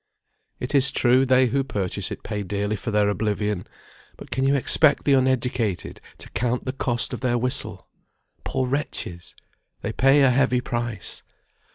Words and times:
It 0.59 0.73
is 0.73 0.89
true 0.91 1.27
they 1.27 1.45
who 1.45 1.59
thus 1.61 1.73
purchase 1.75 2.09
it 2.09 2.23
pay 2.23 2.41
dearly 2.41 2.75
for 2.75 2.89
their 2.89 3.07
oblivion; 3.07 3.67
but 4.17 4.31
can 4.31 4.47
you 4.47 4.55
expect 4.55 5.03
the 5.05 5.13
uneducated 5.13 6.01
to 6.17 6.29
count 6.31 6.65
the 6.65 6.73
cost 6.73 7.13
of 7.13 7.19
their 7.21 7.37
whistle? 7.37 7.87
Poor 8.43 8.67
wretches! 8.67 9.35
They 9.81 9.93
pay 9.93 10.23
a 10.23 10.31
heavy 10.31 10.59
price. 10.59 11.21